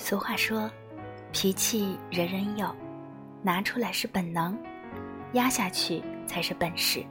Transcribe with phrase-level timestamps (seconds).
[0.00, 0.68] 俗话说
[1.30, 2.74] ：“脾气人人有，
[3.42, 4.58] 拿出来是本能，
[5.34, 7.04] 压下去才是本事。”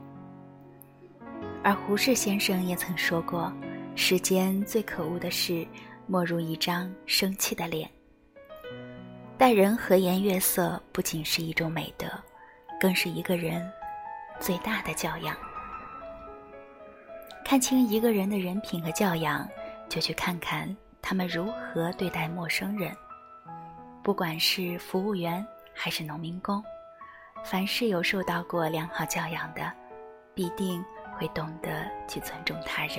[1.62, 3.50] 而胡适先生也曾说过
[3.94, 5.64] ：“世间最可恶的事，
[6.08, 7.88] 莫如一张生气的脸。”
[9.38, 12.06] 待人和颜悦色，不仅是一种美德，
[12.80, 13.70] 更是一个人
[14.40, 15.34] 最大的教养。
[17.44, 19.48] 看清一个人的人品和教养，
[19.88, 22.94] 就去看看他们如何对待陌生人。
[24.02, 26.62] 不管是服务员还是农民工，
[27.44, 29.72] 凡是有受到过良好教养的，
[30.34, 30.84] 必定
[31.16, 32.98] 会懂得去尊重他人。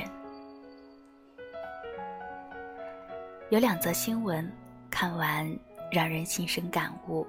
[3.49, 4.51] 有两则新闻，
[4.89, 5.45] 看完
[5.91, 7.27] 让人心生感悟。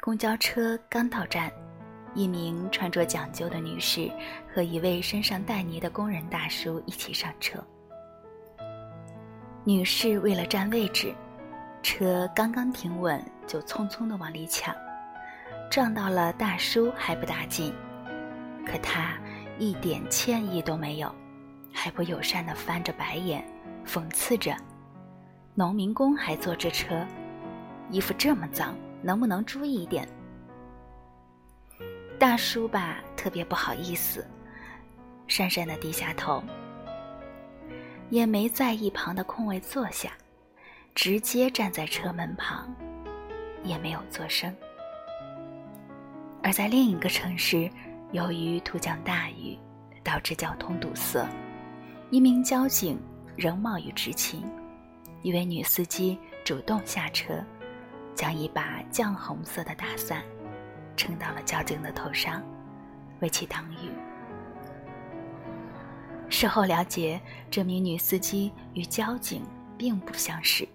[0.00, 1.50] 公交车刚到站。
[2.14, 4.10] 一名穿着讲究的女士
[4.50, 7.62] 和一位身上带泥的工人大叔一起上车。
[9.68, 11.12] 女士为了占位置，
[11.82, 14.72] 车刚刚停稳就匆匆地往里抢，
[15.68, 17.74] 撞到了大叔还不打紧，
[18.64, 19.18] 可他
[19.58, 21.12] 一点歉意都没有，
[21.72, 23.44] 还不友善地翻着白眼，
[23.84, 24.56] 讽刺着
[25.52, 27.04] ：“农民工还坐这车，
[27.90, 30.08] 衣服这么脏，能不能注意一点？”
[32.20, 34.24] 大叔吧，特别不好意思，
[35.26, 36.40] 讪讪的低下头，
[38.10, 40.12] 也没在一旁的空位坐下，
[40.94, 42.74] 直接站在车门旁，
[43.62, 44.54] 也没有作声。
[46.42, 47.68] 而在另一个城市，
[48.12, 49.58] 由于突降大雨，
[50.04, 51.26] 导致交通堵塞，
[52.10, 53.00] 一名交警
[53.34, 54.44] 仍冒雨执勤，
[55.22, 57.42] 一位女司机主动下车，
[58.14, 60.22] 将一把绛红色的大伞。
[60.96, 62.42] 撑到了交警的头上，
[63.20, 63.90] 为其挡雨。
[66.28, 67.20] 事后了解，
[67.50, 69.42] 这名女司机与交警
[69.78, 70.68] 并不相识，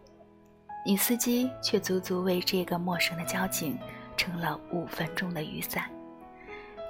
[0.86, 3.78] 女司机却足足为这个陌生的交警
[4.16, 5.90] 撑了五分钟的雨伞，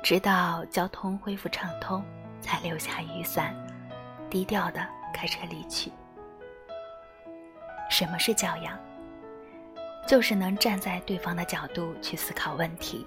[0.03, 2.03] 直到交通恢复畅通，
[2.39, 3.55] 才留下雨伞，
[4.29, 5.91] 低调的开车离去。
[7.89, 8.77] 什么是教养？
[10.07, 13.05] 就是能站在对方的角度去思考问题。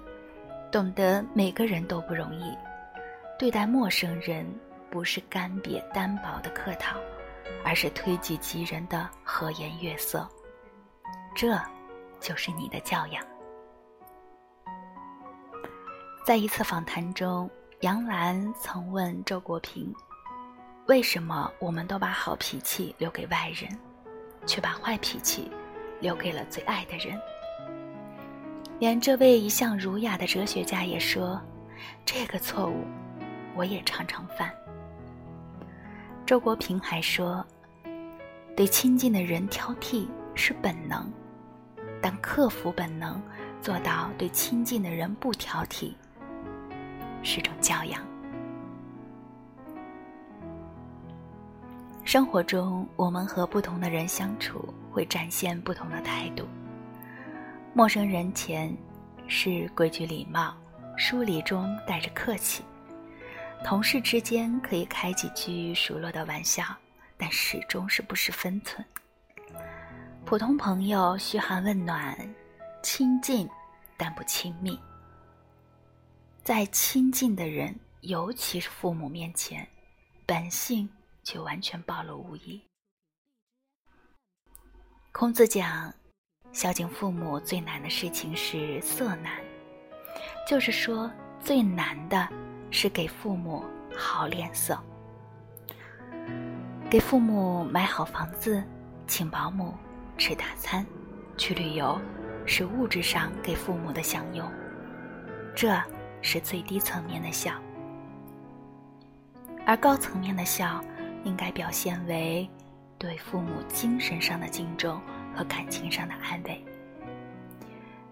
[0.71, 2.55] 懂得每个人都不容易，
[3.39, 4.45] 对待陌生人
[4.89, 6.97] 不是干瘪单薄的客套，
[7.63, 10.27] 而是推己及人的和颜悦色，
[11.35, 11.59] 这
[12.19, 13.23] 就是你的教养。
[16.25, 17.49] 在一次访谈中，
[17.81, 19.93] 杨澜曾问周国平
[20.87, 23.77] ：“为什么我们都把好脾气留给外人，
[24.47, 25.51] 却把坏脾气
[25.99, 27.19] 留给了最爱的人？”
[28.79, 31.39] 连这位一向儒雅的哲学家也说
[32.03, 32.85] ：“这个错误，
[33.55, 34.51] 我也常常犯。”
[36.25, 37.45] 周国平还说
[38.57, 41.07] ：“对亲近的人挑剔是本能，
[42.01, 43.21] 但克服本能，
[43.61, 45.93] 做到对亲近的人不挑剔，
[47.21, 48.01] 是种教养。”
[52.03, 56.47] 生活中，我们和不同的人相处，会展现不同的态度。
[57.71, 58.75] 陌生人前
[59.27, 60.55] 是规矩礼貌，
[60.97, 62.63] 疏离中带着客气；
[63.65, 66.63] 同事之间可以开几句熟络的玩笑，
[67.17, 68.85] 但始终是不失分寸。
[70.23, 72.15] 普通朋友嘘寒问暖，
[72.83, 73.49] 亲近
[73.97, 74.79] 但不亲密。
[76.43, 79.67] 在亲近的人，尤其是父母面前，
[80.27, 80.87] 本性
[81.23, 82.61] 却完全暴露无遗。
[85.11, 85.91] 孔子讲。
[86.51, 89.43] 孝敬父母最难的事情是色难，
[90.47, 91.11] 就是说
[91.41, 92.29] 最难的
[92.75, 93.63] 是给父母
[93.95, 94.77] 好脸色。
[96.89, 98.61] 给父母买好房子，
[99.07, 99.73] 请保姆，
[100.17, 100.85] 吃大餐，
[101.37, 101.97] 去旅游，
[102.45, 104.45] 是物质上给父母的享用，
[105.55, 105.81] 这
[106.21, 107.53] 是最低层面的孝。
[109.65, 110.83] 而高层面的孝，
[111.23, 112.45] 应该表现为
[112.97, 114.99] 对父母精神上的敬重。
[115.33, 116.63] 和感情上的安慰，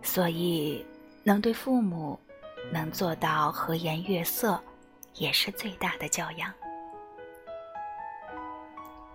[0.01, 0.85] 所以
[1.23, 2.19] 能对父母
[2.71, 4.61] 能做到和颜悦色，
[5.15, 6.51] 也是最大的教养。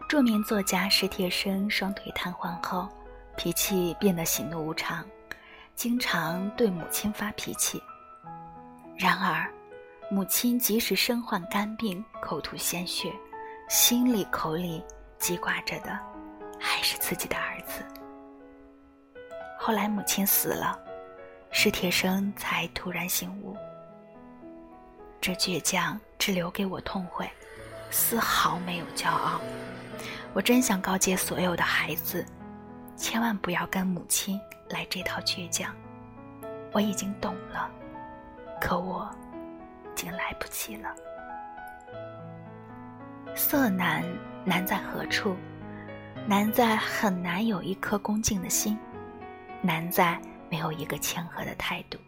[0.08, 2.88] 著名作家史铁生双腿瘫痪后，
[3.36, 5.04] 脾气变得喜怒无常，
[5.74, 7.82] 经常对母亲发脾气。
[8.96, 9.46] 然而，
[10.10, 13.12] 母亲即使身患肝病，口吐鲜血，
[13.68, 14.82] 心里口里
[15.18, 15.98] 记挂着的
[16.58, 17.84] 还是自己的儿子。
[19.58, 20.80] 后来母亲死了，
[21.50, 23.56] 史铁生才突然醒悟：
[25.20, 27.28] 这倔强只留给我痛悔，
[27.90, 29.40] 丝毫没有骄傲。
[30.34, 32.24] 我真想告诫所有的孩子：
[32.96, 35.74] 千万不要跟母亲来这套倔强。
[36.72, 37.68] 我已经懂了，
[38.60, 39.10] 可我
[39.84, 40.94] 已经来不及了。
[43.34, 44.04] 色难
[44.44, 45.34] 难在何处？
[46.26, 48.78] 难在很难有一颗恭敬的心，
[49.62, 51.98] 难在没有一个谦和的态度。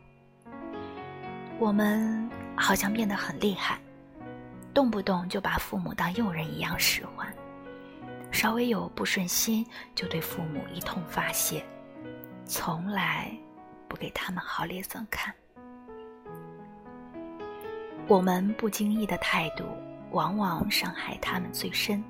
[1.58, 3.78] 我们好像变得很厉害，
[4.72, 7.26] 动不动就把父母当佣人一样使唤，
[8.30, 11.64] 稍微有不顺心就对父母一通发泄，
[12.44, 13.30] 从来
[13.88, 15.34] 不给他们好脸色看。
[18.06, 19.64] 我们不经意的态度。
[20.12, 22.02] 往往伤害他们最深，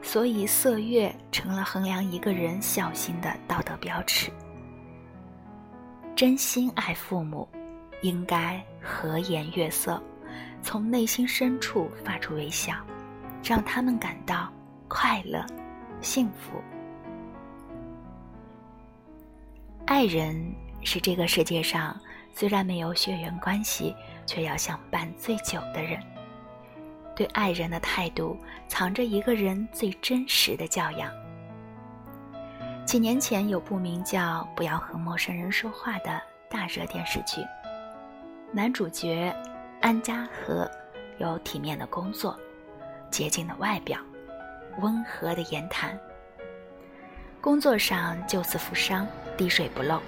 [0.00, 4.32] 所以色月成了衡量一个人孝心的道德标尺。
[6.16, 7.46] 真心爱父母，
[8.00, 10.02] 应该和颜悦色，
[10.62, 12.74] 从内心深处发出微笑，
[13.44, 14.50] 让他们感到
[14.88, 15.44] 快乐、
[16.00, 16.58] 幸福。
[19.84, 20.34] 爱人
[20.82, 21.94] 是这个世界上
[22.32, 26.02] 虽然没有血缘关系，却要相伴最久的人。
[27.14, 31.12] 对爱人的态度，藏着一个人最真实的教养。
[32.86, 37.44] 几年前有部名叫《不要和陌生人说话》的大热电视剧，
[38.52, 39.34] 男主角
[39.80, 40.70] 安家和
[41.18, 42.38] 有体面的工作、
[43.10, 43.98] 洁净的外表、
[44.78, 45.98] 温和的言谈，
[47.40, 49.04] 工作上救死扶伤、
[49.36, 50.00] 滴水不漏，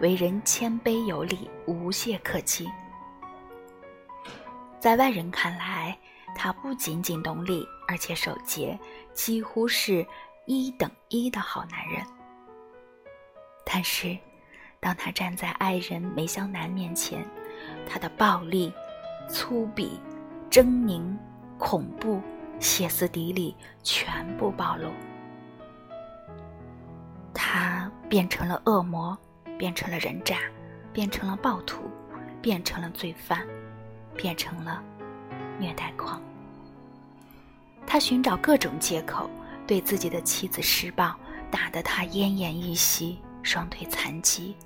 [0.00, 2.66] 为人谦卑有礼、无懈可击，
[4.80, 5.94] 在外人看来。
[6.38, 8.78] 他不仅仅懂礼，而且守节，
[9.14, 10.06] 几乎是
[10.46, 12.04] 一等一的好男人。
[13.64, 14.16] 但是，
[14.80, 17.26] 当他站在爱人梅香南面前，
[17.88, 18.72] 他的暴力、
[19.28, 19.90] 粗鄙、
[20.50, 21.16] 狰狞、
[21.58, 22.20] 恐怖、
[22.60, 24.90] 歇斯底里全部暴露。
[27.34, 29.18] 他变成了恶魔，
[29.58, 30.38] 变成了人渣，
[30.92, 31.90] 变成了暴徒，
[32.40, 33.46] 变成了罪犯，
[34.16, 34.82] 变成了……
[35.58, 36.20] 虐待狂，
[37.86, 39.28] 他寻找各种借口
[39.66, 41.14] 对自己的妻子施暴，
[41.50, 44.56] 打得他奄奄一息，双腿残疾，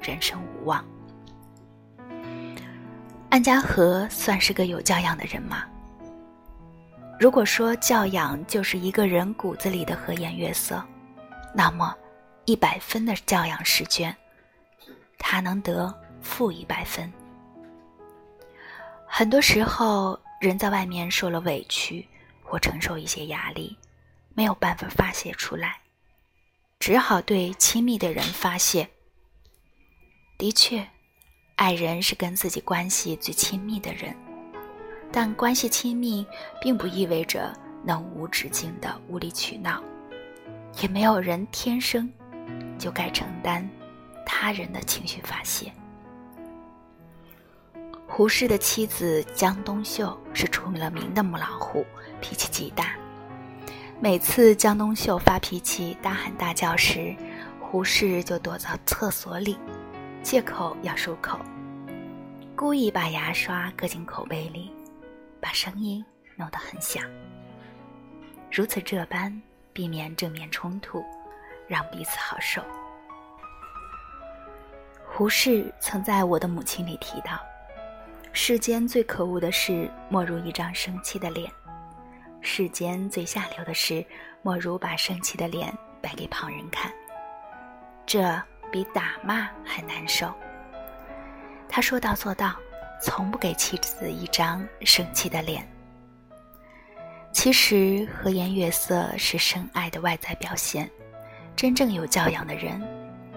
[0.00, 0.84] 人生无望。
[3.30, 5.64] 安家和算是个有教养的人吗？
[7.18, 10.82] 如果说教养就是一个人骨子里的和颜悦色，
[11.54, 11.94] 那么
[12.44, 14.14] 一百分的教养试卷，
[15.18, 17.12] 他能得负一百分。
[19.06, 22.06] 很多时候，人在外面受了委屈，
[22.42, 23.76] 或承受一些压力，
[24.34, 25.80] 没有办法发泄出来，
[26.78, 28.88] 只好对亲密的人发泄。
[30.36, 30.86] 的确，
[31.56, 34.14] 爱人是跟自己关系最亲密的人，
[35.12, 36.26] 但关系亲密
[36.60, 39.82] 并不意味着能无止境的无理取闹，
[40.82, 42.12] 也没有人天生
[42.76, 43.68] 就该承担
[44.26, 45.72] 他人的情绪发泄。
[48.08, 51.86] 胡适的妻子江冬秀是出了名的母老虎，
[52.20, 52.96] 脾气极大。
[54.00, 57.14] 每次江冬秀发脾气、大喊大叫时，
[57.60, 59.56] 胡适就躲到厕所里，
[60.22, 61.38] 借口要漱口，
[62.54, 64.70] 故意把牙刷搁进口杯里，
[65.40, 66.04] 把声音
[66.36, 67.02] 弄得很响。
[68.52, 69.40] 如此这般，
[69.72, 71.02] 避免正面冲突，
[71.66, 72.60] 让彼此好受。
[75.06, 77.40] 胡适曾在我的母亲里提到。
[78.32, 81.48] 世间最可恶的事，莫如一张生气的脸；
[82.44, 84.04] 世间最下流的事，
[84.42, 86.92] 莫如把生气的脸摆给旁人看。
[88.04, 90.30] 这比打骂还难受。
[91.68, 92.54] 他说到做到，
[93.02, 95.66] 从不给妻子一张生气的脸。
[97.32, 100.88] 其实和颜悦色是深爱的外在表现，
[101.56, 102.80] 真正有教养的人，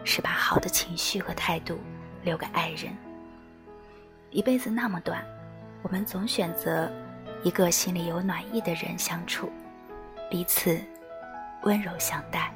[0.04, 1.80] 是把好的情绪和态度
[2.24, 2.96] 留给爱人。
[4.32, 5.26] 一辈子那么短，
[5.82, 6.92] 我们总选择
[7.44, 9.50] 一个心里有暖意的人相处，
[10.29, 10.79] 彼此
[11.63, 12.51] 温柔相待。